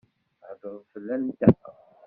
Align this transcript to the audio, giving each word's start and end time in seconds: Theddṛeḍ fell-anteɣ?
Theddṛeḍ 0.47 0.83
fell-anteɣ? 0.93 1.59